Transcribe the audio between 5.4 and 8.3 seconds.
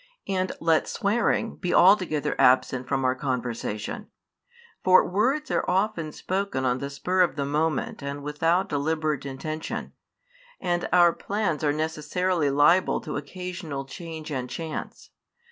are often spoken on the spur of the moment and